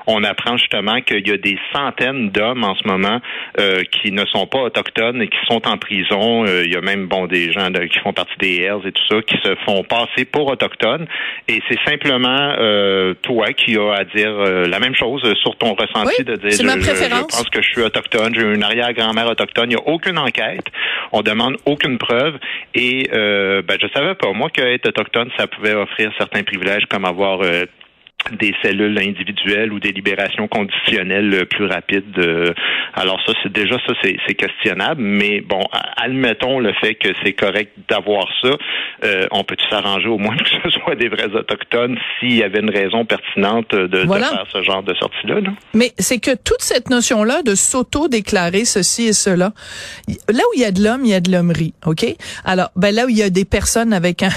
on 0.06 0.24
apprend 0.24 0.58
justement 0.58 1.02
qu'il 1.02 1.28
y 1.28 1.32
a 1.32 1.38
des 1.38 1.58
centaines 1.74 2.30
d'hommes 2.30 2.64
en 2.64 2.76
ce 2.76 2.88
moment 2.88 3.20
euh, 3.60 3.84
qui 3.84 4.12
ne 4.12 4.26
sont 4.26 4.48
pas 4.48 4.60
autochtones 4.60 5.22
et 5.22 5.28
qui 5.28 5.40
sont 5.48 5.68
en 5.68 5.78
prison. 5.78 6.46
Euh, 6.46 6.64
il 6.66 6.72
y 6.72 6.76
a 6.76 6.82
même 6.82 7.08
bon 7.08 7.28
des 7.28 7.52
gens 7.52 7.72
qui 7.72 8.00
font 8.00 8.14
partie 8.14 8.38
des 8.40 8.58
Hells 8.58 8.86
et 8.86 8.92
tout 8.92 9.04
ça 9.10 9.22
qui 9.22 9.38
se 9.44 9.56
font 9.66 9.84
passer 9.84 10.26
pour 10.26 10.48
autochtones. 10.48 11.08
Et 11.48 11.62
c'est 11.70 11.80
simplement 11.86 12.56
toi 13.22 13.54
qui 13.54 13.78
as 13.78 13.94
à 13.94 14.04
dire 14.04 14.32
la 14.68 14.80
même 14.80 14.96
chose 14.96 15.22
sur 15.42 15.56
ton 15.58 15.74
ressenti 15.74 16.24
de 16.28 16.36
dire 16.36 16.52
je, 16.52 16.64
ma 16.64 16.78
préférence. 16.78 17.32
Je, 17.32 17.38
pense 17.38 17.50
que 17.50 17.62
je 17.62 17.68
suis 17.68 17.82
autochtone, 17.82 18.36
j'ai 18.36 18.42
une 18.42 18.64
arrière-grand-mère 18.64 19.28
autochtone. 19.28 19.72
Il 19.72 19.76
n'y 19.76 19.82
a 19.82 19.88
aucune 19.88 20.18
enquête, 20.18 20.66
on 21.12 21.22
demande 21.22 21.58
aucune 21.66 21.98
preuve 21.98 22.38
et 22.76 23.10
euh, 23.14 23.62
ben, 23.62 23.78
je 23.82 23.88
savais 23.88 24.16
pas 24.16 24.32
moi 24.34 24.50
qu'être 24.50 24.88
autochtone 24.88 25.30
ça 25.38 25.48
pouvait 25.48 25.74
offrir 25.74 26.12
certains 26.18 26.44
privilèges 26.44 26.86
comme 26.90 27.06
avoir 27.06 27.42
euh, 27.42 27.66
des 28.40 28.54
cellules 28.62 28.98
individuelles 29.00 29.72
ou 29.72 29.80
des 29.80 29.92
libérations 29.92 30.48
conditionnelles 30.48 31.46
plus 31.46 31.66
rapides. 31.66 32.18
Euh, 32.18 32.54
alors 32.94 33.20
ça, 33.26 33.34
c'est 33.42 33.52
déjà 33.52 33.78
ça, 33.88 33.94
c'est 34.02 34.36
questionnable, 34.36 35.02
mais 35.02 35.42
bon, 35.42 35.62
admettons 35.96 36.60
le 36.60 36.74
fait 36.74 36.96
que 36.96 37.10
c'est 37.24 37.34
correct 37.34 37.72
d'avoir 37.88 38.28
ça. 38.42 38.50
Euh, 39.04 39.28
on 39.32 39.44
peut 39.44 39.56
s'arranger 39.70 40.08
au 40.08 40.18
moins 40.18 40.36
que 40.64 40.70
ce 40.70 40.80
soit 40.80 40.96
des 40.96 41.08
vrais 41.08 41.34
autochtones 41.34 41.98
s'il 42.20 42.34
y 42.34 42.44
avait 42.44 42.60
une 42.60 42.70
raison 42.70 43.06
pertinente 43.06 43.74
de, 43.74 43.88
de 43.88 44.08
faire 44.08 44.46
ce 44.52 44.62
genre 44.62 44.84
de 44.84 44.94
sortie-là. 44.96 45.40
Là. 45.40 45.52
Mais 45.74 45.92
c'est 45.98 46.20
que 46.20 46.32
toute 46.32 46.62
cette 46.62 46.90
notion-là 46.90 47.44
de 47.44 47.56
s'auto-déclarer 47.56 48.66
ceci 48.66 49.08
et 49.08 49.14
cela, 49.14 49.54
là 50.08 50.42
où 50.50 50.54
il 50.56 50.62
y 50.62 50.66
a 50.66 50.72
de 50.72 50.84
l'homme, 50.84 51.06
il 51.06 51.12
y 51.12 51.16
a 51.16 51.22
de 51.22 51.32
l'hommerie, 51.32 51.74
OK? 51.86 52.06
Alors, 52.46 52.70
ben 52.76 52.94
là 52.94 53.06
où 53.06 53.10
il 53.10 53.18
y 53.18 53.24
a 53.24 53.30
des 53.30 53.46
personnes 53.46 53.94
avec 53.94 54.24
un, 54.24 54.30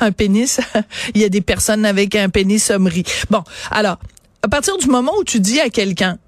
un 0.00 0.12
pénis, 0.12 0.60
il 1.14 1.20
y 1.20 1.24
a 1.24 1.28
des 1.28 1.40
personnes 1.40 1.84
avec 1.84 2.14
un 2.14 2.28
pénis 2.28 2.70
hommerie. 2.70 3.04
Bon, 3.30 3.42
alors, 3.70 3.98
à 4.42 4.48
partir 4.48 4.76
du 4.78 4.88
moment 4.88 5.12
où 5.18 5.24
tu 5.24 5.40
dis 5.40 5.60
à 5.60 5.70
quelqu'un, 5.70 6.18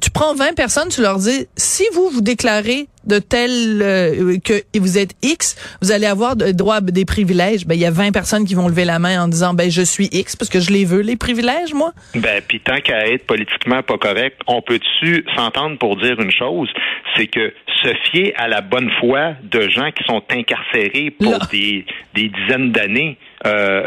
tu 0.00 0.10
prends 0.10 0.34
20 0.34 0.54
personnes, 0.54 0.88
tu 0.88 1.02
leur 1.02 1.18
dis, 1.18 1.46
si 1.56 1.84
vous 1.92 2.08
vous 2.10 2.20
déclarez 2.20 2.88
de 3.08 3.18
tel 3.18 3.80
euh, 3.82 4.36
que 4.44 4.62
vous 4.78 4.98
êtes 4.98 5.14
X, 5.22 5.56
vous 5.82 5.92
allez 5.92 6.06
avoir 6.06 6.36
droit 6.36 6.76
à 6.76 6.80
des 6.80 7.04
privilèges. 7.04 7.66
Ben 7.66 7.74
il 7.74 7.80
y 7.80 7.86
a 7.86 7.90
20 7.90 8.12
personnes 8.12 8.44
qui 8.44 8.54
vont 8.54 8.68
lever 8.68 8.84
la 8.84 8.98
main 8.98 9.22
en 9.22 9.28
disant 9.28 9.54
ben 9.54 9.70
je 9.70 9.82
suis 9.82 10.08
X 10.12 10.36
parce 10.36 10.50
que 10.50 10.60
je 10.60 10.70
les 10.70 10.84
veux 10.84 11.00
les 11.00 11.16
privilèges 11.16 11.74
moi. 11.74 11.92
Ben 12.14 12.42
puis 12.46 12.60
tant 12.60 12.80
qu'à 12.80 13.08
être 13.08 13.26
politiquement 13.26 13.82
pas 13.82 13.98
correct, 13.98 14.40
on 14.46 14.62
peut-tu 14.62 15.24
s'entendre 15.36 15.78
pour 15.78 15.96
dire 15.96 16.20
une 16.20 16.32
chose, 16.32 16.68
c'est 17.16 17.26
que 17.26 17.52
se 17.82 17.94
fier 18.10 18.32
à 18.36 18.48
la 18.48 18.60
bonne 18.60 18.90
foi 19.00 19.34
de 19.42 19.68
gens 19.68 19.90
qui 19.92 20.04
sont 20.04 20.22
incarcérés 20.30 21.10
pour 21.10 21.38
des, 21.50 21.84
des 22.14 22.28
dizaines 22.28 22.72
d'années 22.72 23.18
euh, 23.46 23.82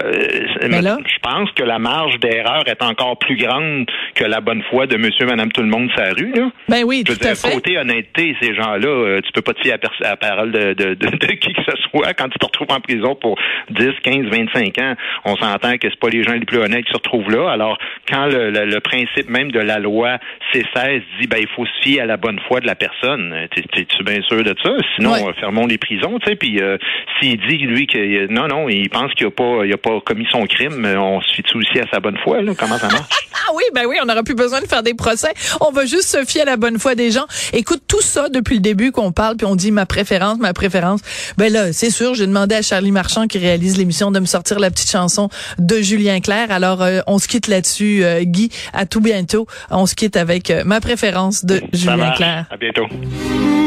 je 0.61 1.19
pense 1.21 1.51
que 1.51 1.63
la 1.63 1.79
marge 1.79 2.19
d'erreur 2.19 2.63
est 2.67 2.81
encore 2.83 3.17
plus 3.17 3.35
grande 3.35 3.85
que 4.15 4.23
la 4.23 4.41
bonne 4.41 4.63
foi 4.69 4.87
de 4.87 4.97
monsieur, 4.97 5.25
madame, 5.25 5.51
tout 5.51 5.61
le 5.61 5.67
monde 5.67 5.89
sa 5.95 6.11
rue. 6.13 6.31
Là. 6.33 6.51
Ben 6.69 6.83
oui, 6.85 7.03
tout 7.03 7.13
à 7.21 7.35
fait. 7.35 7.53
Côté 7.53 7.77
honnêteté, 7.77 8.35
ces 8.41 8.55
gens-là, 8.55 8.87
euh, 8.87 9.21
tu 9.21 9.31
peux 9.31 9.41
pas 9.41 9.53
te 9.53 9.61
fier 9.61 9.73
à, 9.73 9.77
la 10.01 10.15
parole 10.15 10.51
de, 10.51 10.73
de, 10.73 10.93
de, 10.93 11.07
de, 11.17 11.27
qui 11.33 11.53
que 11.53 11.61
ce 11.63 11.77
soit 11.89 12.13
quand 12.13 12.29
tu 12.29 12.39
te 12.39 12.45
retrouves 12.45 12.71
en 12.71 12.79
prison 12.79 13.15
pour 13.15 13.37
10, 13.69 13.89
15, 14.03 14.25
25 14.31 14.77
ans. 14.79 14.95
On 15.25 15.35
s'entend 15.35 15.77
que 15.77 15.89
c'est 15.89 15.99
pas 15.99 16.09
les 16.09 16.23
gens 16.23 16.33
les 16.33 16.45
plus 16.45 16.59
honnêtes 16.59 16.85
qui 16.85 16.91
se 16.91 16.97
retrouvent 16.97 17.29
là. 17.29 17.51
Alors, 17.51 17.77
quand 18.07 18.27
le, 18.27 18.51
le, 18.51 18.79
principe 18.79 19.29
même 19.29 19.51
de 19.51 19.59
la 19.59 19.79
loi 19.79 20.17
C16 20.53 21.01
dit 21.19 21.27
ben 21.27 21.37
il 21.39 21.47
faut 21.47 21.65
se 21.65 21.81
fier 21.81 22.01
à 22.01 22.05
la 22.05 22.17
bonne 22.17 22.39
foi 22.47 22.59
de 22.59 22.67
la 22.67 22.75
personne, 22.75 23.33
es-tu 23.33 24.03
bien 24.03 24.21
sûr 24.23 24.43
de 24.43 24.55
ça? 24.63 24.71
Sinon, 24.95 25.13
euh, 25.13 25.33
fermons 25.39 25.67
les 25.67 25.77
prisons, 25.77 26.19
tu 26.19 26.29
sais. 26.29 26.35
Puis 26.35 26.59
euh, 26.61 26.77
s'il 27.19 27.37
dit 27.37 27.57
lui 27.57 27.87
que 27.87 28.27
non, 28.31 28.47
non, 28.47 28.69
il 28.69 28.89
pense 28.89 29.13
qu'il 29.13 29.27
a 29.27 29.31
pas, 29.31 29.40
il 29.65 29.73
a 29.73 29.77
pas 29.77 29.99
commis 30.05 30.27
son 30.31 30.45
crime, 30.45 30.85
on 30.97 31.21
se 31.21 31.33
fie 31.33 31.43
aussi 31.55 31.79
à 31.79 31.87
sa 31.91 31.99
bonne 31.99 32.17
foi. 32.23 32.41
Là? 32.41 32.53
Comment 32.57 32.77
ça 32.77 32.87
marche? 32.87 33.27
ah 33.33 33.51
oui, 33.55 33.63
ben 33.73 33.85
oui, 33.87 33.97
on 34.01 34.05
n'aura 34.05 34.23
plus 34.23 34.35
besoin 34.35 34.61
de 34.61 34.67
faire 34.67 34.83
des 34.83 34.93
procès. 34.93 35.33
On 35.59 35.71
va 35.71 35.85
juste 35.85 36.09
se 36.09 36.23
fier 36.25 36.41
à 36.41 36.45
la 36.45 36.57
bonne 36.57 36.79
foi 36.79 36.95
des 36.95 37.11
gens. 37.11 37.25
Écoute, 37.53 37.81
tout 37.87 38.01
ça 38.01 38.29
depuis 38.29 38.55
le 38.55 38.61
début 38.61 38.91
qu'on 38.91 39.11
parle, 39.11 39.37
puis 39.37 39.45
on 39.45 39.55
dit 39.55 39.71
ma 39.71 39.85
préférence, 39.85 40.37
ma 40.39 40.53
préférence. 40.53 41.01
Ben 41.37 41.51
là, 41.51 41.73
c'est 41.73 41.89
sûr, 41.89 42.13
j'ai 42.15 42.27
demandé 42.27 42.55
à 42.55 42.61
Charlie 42.61 42.91
Marchand 42.91 43.27
qui 43.27 43.37
réalise 43.37 43.77
l'émission 43.77 44.11
de 44.11 44.19
me 44.19 44.25
sortir 44.25 44.59
la 44.59 44.69
petite 44.69 44.89
chanson 44.89 45.29
de 45.59 45.81
Julien 45.81 46.19
Clerc. 46.19 46.51
Alors, 46.51 46.81
euh, 46.81 47.01
on 47.07 47.19
se 47.19 47.27
quitte 47.27 47.47
là-dessus, 47.47 48.03
euh, 48.03 48.23
Guy. 48.23 48.49
À 48.73 48.85
tout 48.85 49.01
bientôt. 49.01 49.47
On 49.69 49.85
se 49.85 49.95
quitte 49.95 50.17
avec 50.17 50.49
euh, 50.49 50.63
ma 50.65 50.79
préférence 50.79 51.45
de 51.45 51.61
Julien 51.73 52.11
Clerc. 52.11 52.45
À 52.49 52.57
bientôt. 52.57 52.87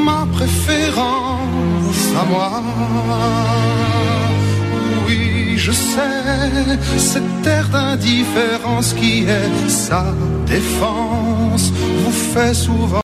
Ma 0.04 0.26
préférence 0.32 2.12
à 2.20 2.24
moi. 2.24 2.62
Je 5.66 5.72
sais, 5.72 6.78
cette 6.98 7.46
air 7.46 7.66
d'indifférence 7.70 8.92
qui 8.92 9.24
est 9.24 9.70
sa 9.70 10.04
défense 10.44 11.72
vous 11.72 12.12
fait 12.12 12.52
souvent 12.52 12.84